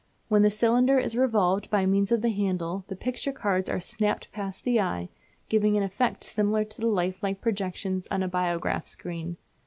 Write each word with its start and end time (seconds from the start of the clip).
When 0.29 0.41
the 0.41 0.49
cylinder 0.49 0.97
is 0.97 1.15
revolved 1.15 1.69
by 1.69 1.85
means 1.85 2.11
of 2.11 2.23
the 2.23 2.31
handle 2.31 2.83
the 2.87 2.95
picture 2.95 3.31
cards 3.31 3.69
are 3.69 3.79
snapped 3.79 4.31
past 4.31 4.63
the 4.65 4.79
eye, 4.81 5.09
giving 5.47 5.77
an 5.77 5.83
effect 5.83 6.23
similar 6.23 6.63
to 6.63 6.81
the 6.81 6.87
lifelike 6.87 7.39
projections 7.39 8.07
on 8.09 8.23
a 8.23 8.27
biograph 8.27 8.87
screen. 8.87 9.37